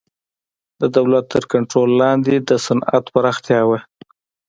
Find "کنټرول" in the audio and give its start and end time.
1.53-1.89